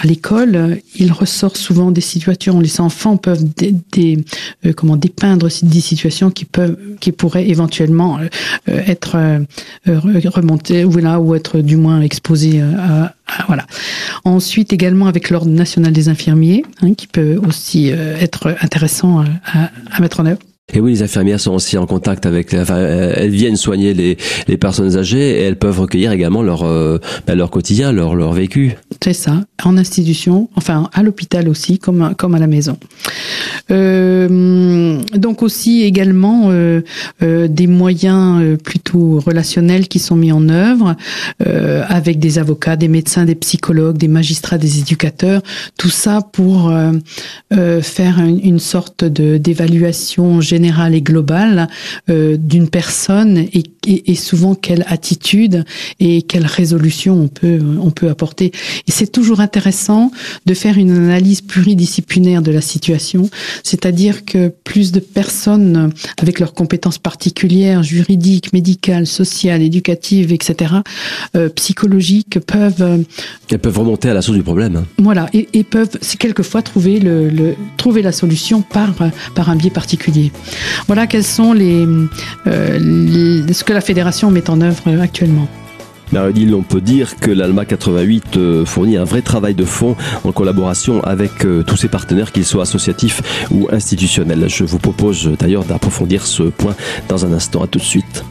à 0.03 0.07
l'école, 0.07 0.81
il 0.97 1.13
ressort 1.13 1.57
souvent 1.57 1.93
des 1.93 2.01
situations, 2.01 2.59
les 2.59 2.81
enfants 2.81 3.17
peuvent 3.17 3.45
des, 3.55 4.25
euh, 4.67 4.73
comment 4.73 4.97
dépeindre 4.97 5.49
des 5.63 5.81
situations 5.97 6.31
qui 6.31 6.45
peuvent, 6.45 6.77
qui 7.01 7.13
pourraient 7.13 7.49
éventuellement 7.49 8.19
euh, 8.19 8.29
euh, 8.69 8.81
être 8.87 10.29
remontées, 10.29 10.85
voilà, 10.85 11.21
ou 11.21 11.35
être 11.35 11.59
du 11.59 11.77
moins 11.77 12.01
exposé 12.01 12.61
à, 12.61 13.15
voilà. 13.47 13.67
Ensuite, 14.25 14.73
également 14.73 15.07
avec 15.07 15.31
l'Ordre 15.31 15.51
national 15.51 15.93
des 15.93 16.09
infirmiers, 16.09 16.65
hein, 16.83 16.95
qui 16.95 17.07
peut 17.07 17.39
aussi 17.47 17.89
être 17.89 18.55
intéressant 18.61 19.25
à, 19.53 20.01
mettre 20.01 20.21
en 20.21 20.27
œuvre. 20.27 20.39
Et 20.73 20.81
oui, 20.81 20.93
les 20.93 21.03
infirmières 21.03 21.41
sont 21.41 21.53
aussi 21.53 21.77
en 21.77 21.87
contact 21.87 22.25
avec, 22.25 22.55
elles 22.55 23.31
viennent 23.31 23.57
soigner 23.57 23.93
les, 23.95 24.17
les 24.49 24.57
personnes 24.57 24.97
âgées 24.97 25.41
et 25.41 25.43
elles 25.43 25.59
peuvent 25.59 25.81
recueillir 25.81 26.13
également 26.13 26.43
leur, 26.43 26.63
euh, 26.63 26.99
bah, 27.27 27.35
leur 27.35 27.51
quotidien, 27.51 27.93
leur, 27.93 28.15
leur 28.15 28.33
vécu. 28.33 28.77
C'est 29.03 29.13
ça, 29.13 29.41
en 29.65 29.77
institution, 29.77 30.49
enfin 30.55 30.89
à 30.93 31.03
l'hôpital 31.03 31.49
aussi, 31.49 31.79
comme, 31.79 32.15
comme 32.17 32.35
à 32.35 32.39
la 32.39 32.47
maison. 32.47 32.77
Euh, 33.71 35.01
donc 35.15 35.43
aussi 35.43 35.83
également 35.83 36.51
euh, 36.51 36.83
euh 37.23 37.49
des 37.49 37.67
moyens 37.67 38.41
euh, 38.41 38.57
plutôt 38.57 39.21
relationnels 39.21 39.89
qui 39.89 39.99
sont 39.99 40.17
mis 40.17 40.33
en 40.33 40.49
œuvre 40.49 40.97
avec 41.41 42.19
des 42.19 42.39
avocats, 42.39 42.77
des 42.77 42.89
médecins, 42.89 43.25
des 43.25 43.35
psychologues, 43.35 43.99
des 43.99 44.09
magistrats, 44.09 44.59
des 44.59 44.79
éducateurs, 44.79 45.43
tout 45.77 45.91
ça 45.91 46.21
pour 46.33 46.73
faire 47.51 48.19
une, 48.19 48.41
une 48.43 48.59
sorte 48.59 49.05
de 49.05 49.37
d'évaluation 49.37 50.41
générale 50.41 50.95
et 50.95 51.03
globale 51.03 51.69
euh, 52.11 52.37
d'une 52.37 52.69
personne 52.69 53.39
et, 53.39 53.65
et, 53.87 54.15
souvent 54.15 54.55
quelle 54.55 54.85
attitude 54.89 55.65
et 56.01 56.23
quelle 56.23 56.47
résolution 56.47 57.21
on 57.21 57.29
peut 57.29 57.61
on 57.81 57.91
peut 57.91 58.09
apporter. 58.09 58.53
Et 58.87 58.93
c'est 58.93 59.11
toujours 59.11 59.41
intéressant 59.41 60.11
de 60.47 60.55
faire 60.55 60.79
une 60.79 60.91
analyse 60.91 61.41
pluridisciplinaire 61.41 62.43
de 62.43 62.53
la 62.53 62.61
situation, 62.61 63.29
c'est-à-dire 63.63 64.25
que 64.25 64.49
plus 64.49 64.93
de 64.93 65.01
personnes 65.01 65.93
avec 66.19 66.39
leurs 66.41 66.55
compétences 66.55 66.99
particulières, 66.99 67.83
juridiques, 67.83 68.53
médicales, 68.53 69.07
sociales, 69.07 69.63
éducatives, 69.63 70.33
etc., 70.33 70.75
euh, 71.37 71.49
psychologiques, 71.49 72.39
peuvent 72.41 72.83
euh, 72.83 72.99
elles 73.51 73.59
peuvent 73.59 73.79
remonter 73.79 74.09
à 74.09 74.15
la 74.15 74.23
source 74.23 74.37
du 74.37 74.43
problème. 74.43 74.85
Voilà, 74.99 75.29
et, 75.35 75.49
et 75.53 75.65
peuvent 75.65 75.99
quelquefois 76.19 76.63
trouver 76.63 76.99
le, 77.01 77.29
le, 77.29 77.55
trouver 77.77 78.03
la 78.03 78.13
solution 78.13 78.63
par 78.63 78.95
par 79.35 79.51
un 79.51 79.57
biais 79.57 79.71
particulier. 79.71 80.33
Voilà 80.87 81.07
quels 81.07 81.25
sont 81.25 81.53
les, 81.53 81.87
euh, 82.47 83.47
ce 83.53 83.65
que 83.65 83.72
la 83.73 83.81
fédération 83.81 84.31
met 84.31 84.49
en 84.51 84.61
œuvre 84.61 84.83
actuellement. 85.01 85.49
Marie-Odile, 86.13 86.55
on 86.55 86.63
peut 86.63 86.83
dire 86.83 87.17
que 87.17 87.31
l'ALMA 87.31 87.65
88 87.65 88.37
euh, 88.37 88.65
fournit 88.67 88.99
un 88.99 89.05
vrai 89.05 89.23
travail 89.23 89.55
de 89.55 89.65
fond 89.65 89.97
en 90.25 90.33
collaboration 90.33 91.03
avec 91.03 91.47
euh, 91.47 91.63
tous 91.63 91.79
ses 91.79 91.89
partenaires, 91.89 92.33
qu'ils 92.33 92.45
soient 92.45 92.65
associatifs 92.65 93.23
ou 93.51 93.69
institutionnels. 93.73 94.45
Je 94.49 94.65
vous 94.65 94.79
propose 94.79 95.33
d'ailleurs 95.39 95.65
d'approfondir 95.65 96.27
ce 96.27 96.43
point 96.43 96.75
dans 97.09 97.25
un 97.25 97.33
instant. 97.33 97.63
À 97.63 97.67
tout 97.67 97.79
de 97.79 97.85
suite. 97.85 98.25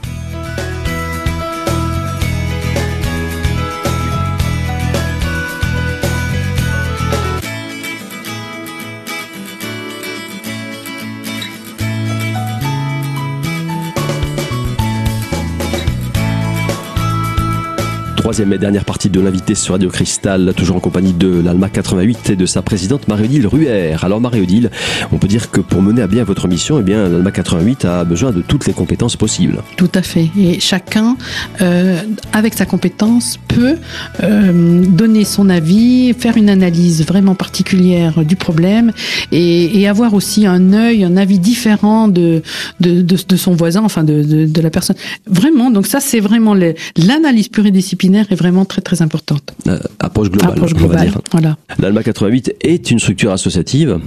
Troisième 18.31 18.53
et 18.53 18.57
dernière 18.57 18.85
partie 18.85 19.09
de 19.09 19.19
l'invité 19.19 19.55
sur 19.55 19.73
Radio 19.73 19.89
Cristal, 19.89 20.53
toujours 20.55 20.77
en 20.77 20.79
compagnie 20.79 21.11
de 21.11 21.41
l'Alma 21.41 21.67
88 21.67 22.29
et 22.29 22.35
de 22.37 22.45
sa 22.45 22.61
présidente 22.61 23.09
Marie-Odile 23.09 23.45
Ruher. 23.45 23.97
Alors 24.01 24.21
Marie-Odile, 24.21 24.71
on 25.11 25.17
peut 25.17 25.27
dire 25.27 25.51
que 25.51 25.59
pour 25.59 25.81
mener 25.81 26.01
à 26.01 26.07
bien 26.07 26.23
votre 26.23 26.47
mission, 26.47 26.79
eh 26.79 26.81
bien 26.81 27.09
l'Alma 27.09 27.31
88 27.31 27.83
a 27.83 28.05
besoin 28.05 28.31
de 28.31 28.41
toutes 28.41 28.67
les 28.67 28.71
compétences 28.71 29.17
possibles. 29.17 29.57
Tout 29.75 29.89
à 29.95 30.01
fait. 30.01 30.29
Et 30.39 30.61
chacun, 30.61 31.17
euh, 31.61 31.97
avec 32.31 32.53
sa 32.53 32.65
compétence, 32.65 33.37
peut 33.49 33.75
euh, 34.23 34.85
donner 34.85 35.25
son 35.25 35.49
avis, 35.49 36.13
faire 36.13 36.37
une 36.37 36.49
analyse 36.49 37.05
vraiment 37.05 37.35
particulière 37.35 38.23
du 38.23 38.37
problème 38.37 38.93
et, 39.33 39.85
avoir 39.89 40.13
aussi 40.13 40.45
un 40.45 40.71
œil, 40.71 41.03
un 41.03 41.17
avis 41.17 41.37
différent 41.39 42.07
de, 42.07 42.41
de 42.79 43.35
son 43.35 43.55
voisin, 43.55 43.81
enfin 43.83 44.05
de, 44.05 44.45
de, 44.45 44.61
la 44.61 44.69
personne. 44.69 44.95
Vraiment, 45.27 45.69
donc 45.69 45.85
ça 45.85 45.99
c'est 45.99 46.21
vraiment 46.21 46.53
l'analyse 46.95 47.49
pluridisciplinaire 47.49 48.20
est 48.29 48.35
vraiment 48.35 48.65
très 48.65 48.81
très 48.81 49.01
importante. 49.01 49.53
Euh, 49.67 49.79
approche 49.99 50.29
globale. 50.29 50.51
Approche 50.51 50.73
globale. 50.73 51.11
Voilà. 51.31 51.57
L'ALMA 51.79 52.03
88 52.03 52.55
est 52.61 52.91
une 52.91 52.99
structure 52.99 53.31
associative 53.31 53.99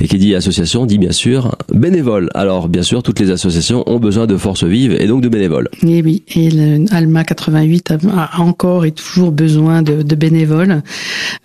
et 0.00 0.08
qui 0.08 0.18
dit 0.18 0.34
association 0.34 0.86
dit 0.86 0.98
bien 0.98 1.12
sûr 1.12 1.56
bénévole. 1.72 2.30
Alors 2.34 2.68
bien 2.68 2.82
sûr, 2.82 3.02
toutes 3.02 3.18
les 3.20 3.30
associations 3.30 3.82
ont 3.90 3.98
besoin 3.98 4.26
de 4.26 4.36
forces 4.36 4.64
vives 4.64 4.92
et 4.98 5.06
donc 5.06 5.22
de 5.22 5.28
bénévoles. 5.28 5.68
Et 5.82 6.02
oui, 6.02 6.22
et 6.34 6.50
l'ALMA 6.50 7.24
88 7.24 7.94
a 8.16 8.40
encore 8.40 8.84
et 8.84 8.92
toujours 8.92 9.32
besoin 9.32 9.82
de, 9.82 10.02
de 10.02 10.14
bénévoles. 10.14 10.82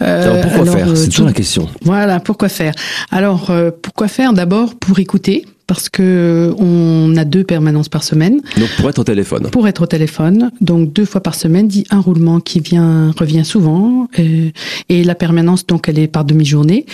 Euh, 0.01 0.23
alors 0.41 0.41
pourquoi 0.41 0.65
faire? 0.77 0.89
euh, 0.89 0.95
C'est 0.95 1.09
toujours 1.09 1.25
la 1.27 1.33
question. 1.33 1.67
Voilà, 1.83 2.19
pourquoi 2.19 2.49
faire? 2.49 2.73
Alors 3.11 3.51
pourquoi 3.81 4.07
faire? 4.07 4.33
D'abord 4.33 4.75
pour 4.75 4.99
écouter 4.99 5.45
parce 5.67 5.89
que 5.89 6.53
on 6.57 7.15
a 7.17 7.25
deux 7.25 7.43
permanences 7.43 7.89
par 7.89 8.03
semaine. 8.03 8.41
Donc 8.57 8.69
pour 8.77 8.89
être 8.89 8.99
au 8.99 9.03
téléphone. 9.03 9.49
Pour 9.49 9.67
être 9.67 9.81
au 9.81 9.87
téléphone, 9.87 10.51
donc 10.61 10.93
deux 10.93 11.05
fois 11.05 11.21
par 11.21 11.35
semaine, 11.35 11.67
dit 11.67 11.85
un 11.89 11.99
roulement 11.99 12.39
qui 12.39 12.59
vient 12.59 13.11
revient 13.17 13.45
souvent 13.45 14.07
euh, 14.19 14.49
et 14.89 15.03
la 15.03 15.15
permanence 15.15 15.65
donc 15.65 15.89
elle 15.89 15.99
est 15.99 16.07
par 16.07 16.25
demi-journée. 16.25 16.85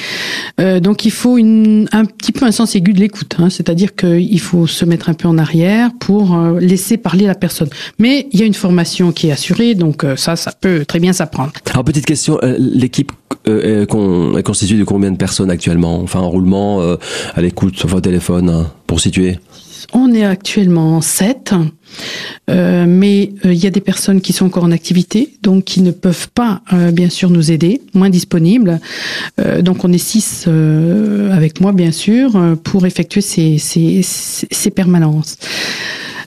Euh, 0.59 0.79
donc 0.79 1.05
il 1.05 1.11
faut 1.11 1.37
une, 1.37 1.87
un 1.91 2.05
petit 2.05 2.31
peu 2.31 2.45
un 2.45 2.51
sens 2.51 2.75
aigu 2.75 2.93
de 2.93 2.99
l'écoute, 2.99 3.35
hein, 3.39 3.49
c'est-à-dire 3.49 3.95
qu'il 3.95 4.39
faut 4.39 4.67
se 4.67 4.85
mettre 4.85 5.09
un 5.09 5.13
peu 5.13 5.27
en 5.27 5.37
arrière 5.37 5.91
pour 5.99 6.35
euh, 6.35 6.59
laisser 6.59 6.97
parler 6.97 7.25
la 7.25 7.35
personne. 7.35 7.69
Mais 7.99 8.27
il 8.31 8.39
y 8.39 8.43
a 8.43 8.45
une 8.45 8.53
formation 8.53 9.11
qui 9.11 9.27
est 9.27 9.31
assurée, 9.31 9.75
donc 9.75 10.03
euh, 10.03 10.15
ça 10.15 10.35
ça 10.35 10.51
peut 10.51 10.85
très 10.85 10.99
bien 10.99 11.13
s'apprendre. 11.13 11.51
Alors 11.71 11.83
petite 11.83 12.05
question, 12.05 12.39
euh, 13.47 13.85
est, 13.85 13.93
est 13.93 14.77
de 14.77 14.83
combien 14.83 15.11
de 15.11 15.17
personnes 15.17 15.49
actuellement? 15.49 16.01
Enfin 16.01 16.19
en 16.19 16.29
roulement 16.29 16.81
à 16.81 17.41
l'écoute, 17.41 17.81
enfin 17.83 17.97
au 17.97 18.01
téléphone 18.01 18.49
hein 18.49 18.71
pour 18.87 18.99
situer? 18.99 19.37
On 19.93 20.13
est 20.13 20.23
actuellement 20.23 21.01
7, 21.01 21.53
euh, 22.49 22.85
mais 22.87 23.31
euh, 23.45 23.53
il 23.53 23.61
y 23.61 23.67
a 23.67 23.69
des 23.69 23.81
personnes 23.81 24.21
qui 24.21 24.31
sont 24.31 24.45
encore 24.45 24.63
en 24.63 24.71
activité, 24.71 25.33
donc 25.41 25.65
qui 25.65 25.81
ne 25.81 25.91
peuvent 25.91 26.29
pas, 26.29 26.61
euh, 26.71 26.91
bien 26.91 27.09
sûr, 27.09 27.29
nous 27.29 27.51
aider, 27.51 27.81
moins 27.93 28.09
disponibles. 28.09 28.79
Euh, 29.39 29.61
donc 29.61 29.83
on 29.83 29.91
est 29.91 29.97
6 29.97 30.47
avec 31.31 31.61
moi, 31.61 31.73
bien 31.73 31.91
sûr, 31.91 32.31
pour 32.63 32.85
effectuer 32.85 33.21
ces, 33.21 33.57
ces, 33.57 34.01
ces 34.03 34.71
permanences. 34.71 35.37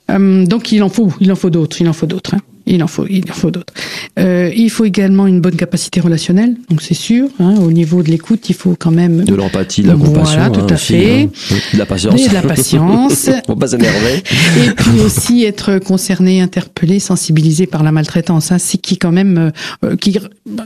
donc 0.08 0.72
il 0.72 0.82
en 0.82 0.88
faut, 0.88 1.12
il 1.20 1.32
en 1.32 1.36
faut 1.36 1.50
d'autres, 1.50 1.80
il 1.80 1.88
en 1.88 1.92
faut 1.92 2.06
d'autres. 2.06 2.34
Hein. 2.34 2.40
Il 2.66 2.82
en 2.82 2.86
faut, 2.86 3.06
il 3.08 3.30
en 3.30 3.34
faut 3.34 3.50
d'autres. 3.50 3.74
Euh, 4.18 4.52
il 4.54 4.70
faut 4.70 4.84
également 4.84 5.26
une 5.26 5.40
bonne 5.40 5.56
capacité 5.56 6.00
relationnelle, 6.00 6.56
donc 6.70 6.82
c'est 6.82 6.94
sûr. 6.94 7.28
Hein, 7.40 7.56
au 7.58 7.72
niveau 7.72 8.02
de 8.02 8.10
l'écoute, 8.10 8.48
il 8.48 8.54
faut 8.54 8.76
quand 8.78 8.92
même 8.92 9.24
de 9.24 9.34
l'empathie, 9.34 9.82
de 9.82 9.88
la 9.88 9.94
compassion, 9.94 10.38
voilà, 10.38 10.50
tout 10.50 10.60
hein, 10.60 10.66
à 10.70 10.76
fait, 10.76 11.22
hein. 11.22 11.56
de 11.72 11.78
la 11.78 11.86
patience, 11.86 12.28
de 12.28 12.32
la 12.34 12.42
patience. 12.42 13.30
faut 13.46 13.56
pas 13.56 13.68
s'énerver. 13.68 14.22
Et 14.66 14.70
puis 14.70 15.00
aussi 15.00 15.44
être 15.44 15.78
concerné, 15.78 16.40
interpellé, 16.40 17.00
sensibilisé 17.00 17.66
par 17.66 17.82
la 17.82 17.90
maltraitance. 17.90 18.52
Hein, 18.52 18.58
c'est 18.58 18.78
qui 18.78 18.98
quand 18.98 19.12
même, 19.12 19.50
euh, 19.84 19.96
qui, 19.96 20.16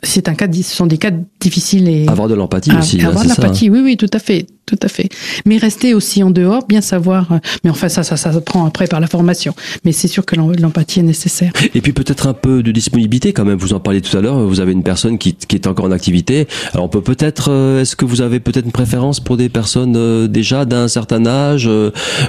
c'est 0.02 0.28
un 0.28 0.34
cas, 0.34 0.46
ce 0.52 0.62
sont 0.62 0.86
des 0.86 0.98
cas 0.98 1.12
difficiles 1.40 1.88
et 1.88 2.06
avoir 2.06 2.28
de 2.28 2.34
l'empathie 2.34 2.72
aussi. 2.78 3.00
Avoir 3.00 3.24
de 3.24 3.30
l'empathie, 3.30 3.70
oui, 3.70 3.80
oui, 3.82 3.96
tout 3.96 4.10
à 4.12 4.18
fait, 4.18 4.46
tout 4.66 4.78
à 4.82 4.88
fait. 4.88 5.08
Mais 5.46 5.56
rester 5.56 5.94
aussi 5.94 6.22
en 6.22 6.30
dehors, 6.30 6.66
bien 6.66 6.82
savoir. 6.82 7.32
Euh, 7.32 7.38
mais 7.64 7.70
enfin, 7.70 7.88
ça, 7.88 8.02
ça, 8.02 8.18
ça 8.18 8.32
se 8.32 8.38
prend 8.38 8.66
après 8.66 8.86
par 8.86 9.00
la 9.00 9.06
formation. 9.06 9.54
Mais 9.84 9.92
c'est 9.92 10.08
sûr 10.08 10.26
que 10.26 10.36
l'empathie 10.36 11.00
est 11.00 11.04
nécessaire. 11.04 11.52
Et 11.74 11.80
puis 11.80 11.92
peut-être 11.92 12.26
un 12.26 12.34
peu 12.34 12.62
de 12.62 12.72
disponibilité 12.72 13.32
quand 13.38 13.44
même. 13.44 13.58
Vous 13.58 13.72
en 13.72 13.80
parliez 13.80 14.00
tout 14.00 14.16
à 14.16 14.20
l'heure. 14.20 14.38
Vous 14.40 14.60
avez 14.60 14.72
une 14.72 14.82
personne 14.82 15.16
qui, 15.16 15.36
est 15.52 15.66
encore 15.66 15.86
en 15.86 15.92
activité. 15.92 16.46
Alors 16.72 16.86
on 16.86 16.88
peut 16.88 17.02
peut-être. 17.02 17.50
Euh, 17.50 17.82
est-ce 17.82 17.94
que 17.96 18.04
vous 18.04 18.20
avez 18.20 18.40
peut-être 18.40 18.66
une 18.66 18.72
préférence 18.72 19.20
pour 19.20 19.36
des 19.36 19.48
personnes 19.48 19.94
euh, 19.96 20.26
déjà 20.26 20.64
d'un 20.64 20.88
certain 20.88 21.24
âge 21.26 21.70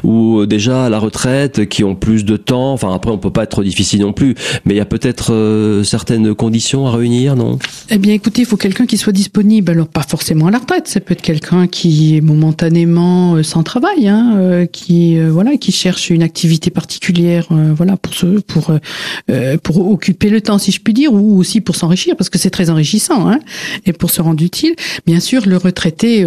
ou 0.03 0.45
déjà 0.45 0.85
à 0.85 0.89
la 0.89 0.99
retraite 0.99 1.67
qui 1.67 1.83
ont 1.83 1.95
plus 1.95 2.25
de 2.25 2.37
temps? 2.37 2.73
Enfin 2.73 2.93
après, 2.93 3.11
on 3.11 3.17
peut 3.17 3.31
pas 3.31 3.43
être 3.43 3.49
trop 3.49 3.63
difficile 3.63 4.01
non 4.01 4.13
plus. 4.13 4.35
Mais 4.65 4.75
il 4.75 4.77
y 4.77 4.81
a 4.81 4.85
peut-être 4.85 5.81
certaines 5.83 6.35
conditions 6.35 6.85
à 6.85 6.91
réunir, 6.91 7.35
non? 7.35 7.57
Eh 7.89 7.97
bien, 7.97 8.13
écoutez, 8.13 8.43
il 8.43 8.45
faut 8.45 8.57
quelqu'un 8.57 8.85
qui 8.85 8.97
soit 8.97 9.13
disponible. 9.13 9.71
Alors 9.71 9.87
pas 9.87 10.03
forcément 10.03 10.47
à 10.47 10.51
la 10.51 10.59
retraite. 10.59 10.87
Ça 10.87 10.99
peut 10.99 11.13
être 11.13 11.21
quelqu'un 11.21 11.67
qui 11.67 12.17
est 12.17 12.21
momentanément 12.21 13.35
euh, 13.35 13.43
sans 13.43 13.63
travail, 13.63 14.07
hein, 14.07 14.35
euh, 14.37 14.65
qui 14.65 15.17
euh, 15.17 15.29
voilà, 15.31 15.57
qui 15.57 15.71
cherche 15.71 16.09
une 16.09 16.23
activité 16.23 16.69
particulière, 16.69 17.47
voilà, 17.75 17.97
pour 17.97 18.13
se, 18.13 18.39
pour 18.39 18.71
pour 19.63 19.91
occuper 19.91 20.29
le 20.29 20.41
temps, 20.41 20.57
si 20.57 20.71
je 20.71 20.79
puis 20.79 20.93
dire, 20.93 20.98
ou 21.07 21.37
aussi 21.37 21.61
pour 21.61 21.75
s'enrichir, 21.75 22.15
parce 22.15 22.29
que 22.29 22.37
c'est 22.37 22.49
très 22.49 22.69
enrichissant, 22.69 23.29
hein, 23.29 23.39
et 23.85 23.93
pour 23.93 24.09
se 24.09 24.21
rendre 24.21 24.43
utile. 24.43 24.75
Bien 25.05 25.19
sûr, 25.19 25.47
le 25.47 25.57
retraité, 25.57 26.25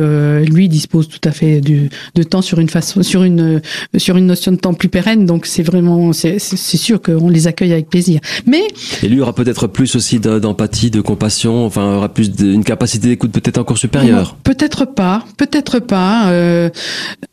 lui, 0.49 0.69
dispose 0.69 1.09
tout 1.09 1.21
à 1.29 1.33
fait 1.33 1.61
de, 1.61 1.89
de 2.15 2.23
temps 2.23 2.43
sur 2.43 2.59
une 2.59 2.69
façon, 2.69 3.03
sur 3.03 3.23
une 3.23 3.61
sur 3.97 4.17
une 4.17 4.27
notion 4.27 4.53
de 4.53 4.57
temps 4.57 4.75
plus 4.75 4.89
pérenne. 4.89 5.27
Donc 5.27 5.47
c'est 5.47 5.63
vraiment, 5.63 6.13
c'est 6.13 6.39
sûr 6.39 7.01
qu'on 7.01 7.29
les 7.29 7.47
accueille 7.47 7.73
avec 7.73 7.89
plaisir. 7.89 8.21
Mais 8.47 8.63
et 9.03 9.09
lui 9.09 9.21
aura 9.21 9.35
peut-être 9.35 9.67
plus 9.67 9.95
aussi 9.97 10.19
d'empathie, 10.19 10.91
de 10.91 11.01
compassion, 11.01 11.65
enfin 11.65 11.97
aura 11.97 12.09
plus 12.09 12.31
une 12.41 12.65
capacité 12.65 13.09
d'écoute 13.09 13.33
peut-être 13.33 13.59
encore 13.59 13.79
supérieure. 13.79 14.37
Peut-être 14.43 14.85
pas, 14.85 15.25
peut-être 15.37 15.79
pas. 15.81 16.31
Euh, 16.31 16.71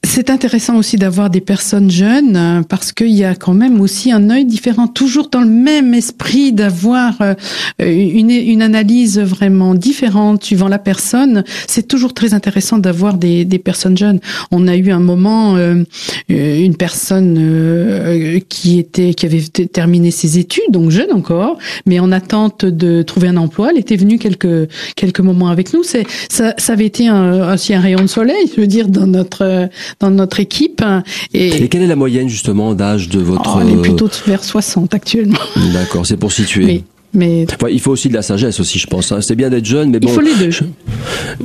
c'est 0.03 0.29
intéressant 0.29 0.77
aussi 0.77 0.97
d'avoir 0.97 1.29
des 1.29 1.41
personnes 1.41 1.89
jeunes 1.91 2.63
parce 2.67 2.91
qu'il 2.91 3.11
y 3.11 3.23
a 3.23 3.35
quand 3.35 3.53
même 3.53 3.79
aussi 3.81 4.11
un 4.11 4.29
œil 4.29 4.45
différent, 4.45 4.87
toujours 4.87 5.29
dans 5.29 5.41
le 5.41 5.47
même 5.47 5.69
même 5.81 5.93
esprit 5.93 6.51
d'avoir 6.51 7.21
euh, 7.81 7.91
une, 7.91 8.29
une 8.29 8.61
analyse 8.61 9.19
vraiment 9.19 9.75
différente 9.75 10.43
suivant 10.43 10.67
la 10.67 10.79
personne. 10.79 11.43
C'est 11.67 11.87
toujours 11.87 12.13
très 12.13 12.33
intéressant 12.33 12.77
d'avoir 12.77 13.15
des, 13.15 13.45
des 13.45 13.59
personnes 13.59 13.97
jeunes. 13.97 14.19
On 14.51 14.67
a 14.67 14.75
eu 14.75 14.91
un 14.91 14.99
moment 14.99 15.55
euh, 15.55 15.83
une 16.27 16.75
personne 16.75 18.41
qui 18.49 18.79
était 18.79 19.13
qui 19.13 19.25
avait 19.25 19.41
terminé 19.41 20.11
ses 20.11 20.37
études, 20.37 20.71
donc 20.71 20.91
jeune 20.91 21.11
encore, 21.11 21.57
mais 21.85 21.99
en 21.99 22.11
attente 22.11 22.65
de 22.65 23.01
trouver 23.01 23.27
un 23.27 23.37
emploi. 23.37 23.69
Elle 23.71 23.79
était 23.79 23.95
venue 23.95 24.19
quelques 24.19 24.69
quelques 24.95 25.19
moments 25.19 25.49
avec 25.49 25.73
nous. 25.73 25.83
C'est 25.83 26.05
ça, 26.29 26.53
ça 26.57 26.73
avait 26.73 26.85
été 26.85 27.07
un, 27.07 27.53
aussi 27.53 27.73
un 27.73 27.79
rayon 27.79 28.01
de 28.01 28.07
soleil, 28.07 28.49
je 28.55 28.61
veux 28.61 28.67
dire, 28.67 28.87
dans 28.87 29.07
notre 29.07 29.69
dans 29.99 30.09
notre 30.09 30.39
équipe. 30.39 30.83
Et, 31.33 31.67
quelle 31.69 31.83
est 31.83 31.87
la 31.87 31.95
moyenne 31.95 32.29
justement 32.29 32.73
d'âge 32.73 33.09
de 33.09 33.19
votre 33.19 33.55
oh, 33.55 33.61
On 33.61 33.67
est 33.67 33.81
plutôt 33.81 34.09
vers 34.25 34.43
60 34.43 34.93
actuellement. 34.93 35.39
D'accord, 35.73 36.05
c'est 36.05 36.17
pour 36.17 36.31
situer. 36.31 36.83
Mais 37.13 37.45
il 37.71 37.79
faut 37.79 37.91
aussi 37.91 38.09
de 38.09 38.13
la 38.13 38.21
sagesse 38.21 38.59
aussi, 38.59 38.79
je 38.79 38.87
pense. 38.87 39.11
Hein. 39.11 39.21
C'est 39.21 39.35
bien 39.35 39.49
d'être 39.49 39.65
jeune, 39.65 39.89
mais 39.89 39.99
bon. 39.99 40.09
Il 40.09 40.13
faut 40.13 40.21
les 40.21 40.35
deux. 40.35 40.49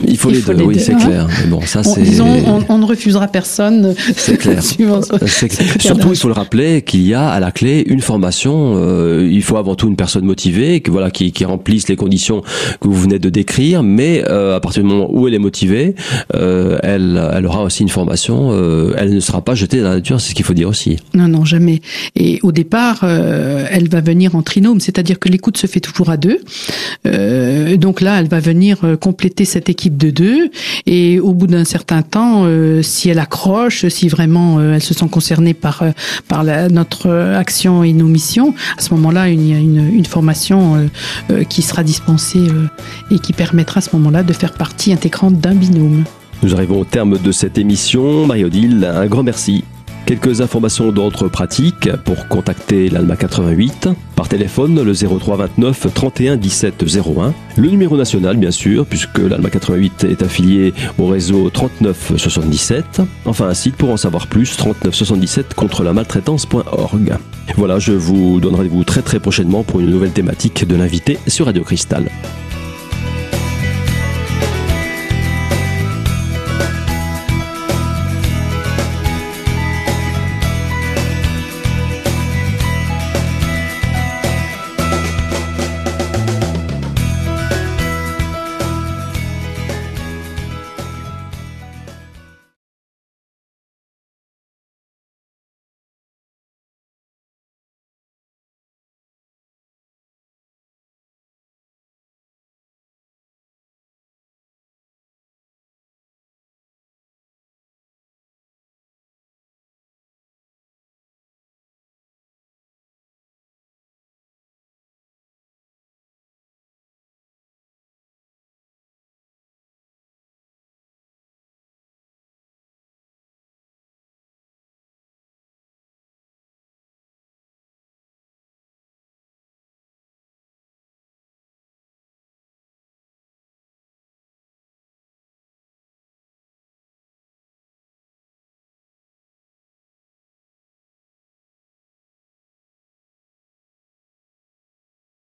Il 0.07 0.17
faut 0.19 0.31
les 0.31 0.43
deux, 0.43 0.55
oui, 0.63 0.79
c'est 0.79 0.95
clair. 0.95 1.27
Mais 1.41 1.47
bon, 1.47 1.61
ça 1.63 1.83
c'est. 1.83 2.03
Disons, 2.03 2.65
on, 2.69 2.79
ne 2.79 2.85
refusera 2.85 3.29
personne. 3.29 3.95
C'est 4.17 4.37
clair. 4.39 4.63
Surtout, 4.63 6.09
il 6.11 6.17
faut 6.17 6.29
le 6.29 6.35
rappeler 6.35 6.83
qu'il 6.83 7.03
y 7.03 7.15
a 7.15 7.29
à 7.29 7.41
la 7.41 7.51
clé 7.51 7.85
une 7.87 8.01
formation. 8.01 8.75
Euh, 8.77 9.29
il 9.31 9.43
faut 9.43 9.57
avant 9.57 9.75
tout 9.75 9.89
une 9.89 9.97
personne 9.97 10.25
motivée, 10.25 10.81
que 10.81 10.91
voilà, 10.91 11.11
qui, 11.11 11.33
qui 11.33 11.45
remplisse 11.45 11.89
les 11.89 11.97
conditions 11.97 12.43
que 12.81 12.89
vous 12.89 12.95
venez 12.95 13.19
de 13.19 13.31
décrire. 13.31 13.83
Mais 13.83 14.25
euh, 14.29 14.57
à 14.57 14.61
partir 14.61 14.83
du 14.83 14.89
moment 14.89 15.09
où 15.11 15.27
elle 15.29 15.35
est 15.35 15.39
motivée, 15.39 15.95
euh, 16.35 16.79
elle, 16.83 17.21
elle 17.33 17.47
aura 17.47 17.63
aussi 17.63 17.83
une 17.83 17.89
formation. 17.89 18.51
Euh, 18.53 18.95
elle 18.97 19.15
ne 19.15 19.21
sera 19.21 19.43
pas 19.43 19.55
jetée 19.55 19.79
dans 19.79 19.89
la 19.89 19.97
nature, 19.97 20.21
c'est 20.21 20.31
ce 20.31 20.35
qu'il 20.35 20.45
faut 20.45 20.55
dire 20.55 20.69
aussi. 20.69 20.97
Non, 21.15 21.29
non, 21.29 21.45
jamais. 21.45 21.81
Et 22.17 22.39
au 22.43 22.53
départ, 22.53 23.01
euh, 23.03 23.67
elle 23.71 23.89
va 23.89 24.01
venir 24.01 24.35
en 24.35 24.43
trinôme, 24.43 24.81
c'est-à-dire 24.81 25.19
que 25.19 25.29
l'écoute 25.29 25.54
se 25.57 25.67
fait 25.67 25.81
toujours 25.81 26.11
à 26.11 26.17
deux. 26.17 26.41
Euh, 27.07 27.77
donc 27.77 28.01
là, 28.01 28.21
elle 28.21 28.29
va 28.29 28.41
venir 28.41 28.79
euh, 28.85 28.97
compléter 28.97 29.45
cette 29.45 29.69
équipe 29.69 29.97
de 29.97 30.11
deux. 30.11 30.51
Et 30.87 31.21
au 31.21 31.33
bout 31.33 31.47
d'un 31.47 31.65
certain 31.65 32.03
temps, 32.03 32.43
euh, 32.45 32.83
si 32.83 33.09
elle 33.09 33.19
accroche, 33.19 33.87
si 33.89 34.09
vraiment 34.09 34.61
elles 34.61 34.83
se 34.83 34.95
sont 34.95 35.09
concernées 35.09 35.55
par 35.55 35.85
par 36.29 36.45
notre 36.45 37.11
action 37.37 37.83
et 37.85 37.93
nos 37.93 38.07
missions, 38.07 38.55
à 38.79 38.81
ce 38.81 38.93
moment-là, 38.95 39.29
il 39.29 39.49
y 39.49 39.55
a 39.55 39.59
une, 39.59 39.95
une 39.95 40.05
formation 40.05 40.89
qui 41.49 41.63
sera 41.63 41.83
dispensée 41.83 42.47
et 43.11 43.19
qui 43.19 43.33
permettra 43.33 43.79
à 43.79 43.81
ce 43.81 43.91
moment-là 43.95 44.23
de 44.23 44.33
faire 44.33 44.53
partie 44.53 44.93
intégrante 44.93 45.41
d'un 45.41 45.55
binôme. 45.55 46.05
Nous 46.43 46.55
arrivons 46.55 46.81
au 46.81 46.85
terme 46.85 47.19
de 47.19 47.33
cette 47.33 47.59
émission. 47.59 48.27
Marie-Odile, 48.27 48.85
un 48.85 49.07
grand 49.07 49.23
merci. 49.23 49.65
Quelques 50.07 50.43
informations 50.43 50.93
d'ordre 50.93 51.29
pratique 51.29 51.89
pour 52.05 52.29
contacter 52.29 52.91
l'ALMA 52.91 53.17
88 53.17 53.89
par 54.15 54.29
téléphone 54.29 54.83
le 54.83 54.93
03 54.93 55.37
29 55.37 55.87
31 55.95 56.37
17 56.37 56.85
01. 57.19 57.33
Le 57.57 57.71
numéro 57.71 57.97
national 57.97 58.37
bien 58.37 58.51
sûr 58.51 58.85
puisque 58.85 59.19
l'ALMA 59.19 59.49
88 59.49 60.05
est 60.05 60.23
affilié 60.23 60.75
au 60.99 61.07
réseau 61.07 61.49
39 61.49 62.13
77. 62.19 63.01
Enfin 63.25 63.49
un 63.49 63.55
site 63.55 63.77
pour 63.77 63.91
en 63.91 63.97
savoir 63.97 64.27
plus 64.27 64.55
39 64.59 64.95
77 64.95 65.55
contre 65.55 65.83
la 65.83 65.95
maltraitance.org. 65.95 67.15
Voilà, 67.57 67.79
je 67.79 67.93
vous 67.93 68.41
donne 68.41 68.57
rendez-vous 68.57 68.85
très 68.85 69.01
très 69.01 69.21
prochainement 69.21 69.63
pour 69.63 69.81
une 69.81 69.89
nouvelle 69.89 70.13
thématique 70.13 70.67
de 70.67 70.77
l'invité 70.77 71.19
sur 71.29 71.47
Radio 71.47 71.65
Cristal. 71.65 72.11